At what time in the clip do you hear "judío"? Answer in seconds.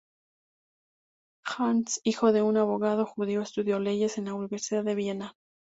3.05-3.43